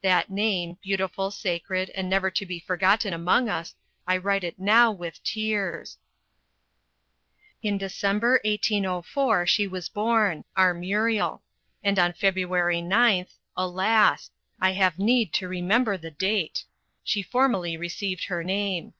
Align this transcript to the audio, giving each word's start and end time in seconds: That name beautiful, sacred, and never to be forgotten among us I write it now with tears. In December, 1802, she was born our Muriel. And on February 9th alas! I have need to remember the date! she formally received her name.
That 0.00 0.30
name 0.30 0.78
beautiful, 0.80 1.30
sacred, 1.30 1.90
and 1.90 2.08
never 2.08 2.30
to 2.30 2.46
be 2.46 2.58
forgotten 2.58 3.12
among 3.12 3.50
us 3.50 3.74
I 4.06 4.16
write 4.16 4.42
it 4.42 4.58
now 4.58 4.90
with 4.90 5.22
tears. 5.22 5.98
In 7.62 7.76
December, 7.76 8.40
1802, 8.46 9.44
she 9.44 9.66
was 9.66 9.90
born 9.90 10.44
our 10.56 10.72
Muriel. 10.72 11.42
And 11.84 11.98
on 11.98 12.14
February 12.14 12.80
9th 12.80 13.34
alas! 13.54 14.30
I 14.62 14.70
have 14.72 14.98
need 14.98 15.34
to 15.34 15.46
remember 15.46 15.98
the 15.98 16.10
date! 16.10 16.64
she 17.04 17.20
formally 17.22 17.76
received 17.76 18.24
her 18.28 18.42
name. 18.42 18.94